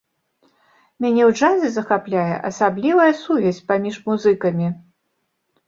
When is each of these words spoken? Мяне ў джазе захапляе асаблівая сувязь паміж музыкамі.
Мяне 1.05 1.21
ў 1.25 1.35
джазе 1.39 1.69
захапляе 1.75 2.35
асаблівая 2.51 3.07
сувязь 3.23 3.63
паміж 3.71 3.95
музыкамі. 4.11 4.67